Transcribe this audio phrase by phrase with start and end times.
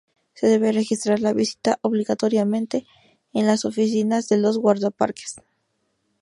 [0.33, 2.87] Se debe registrar la visita obligatoriamente
[3.33, 5.35] en las Oficinas de los Guardaparques.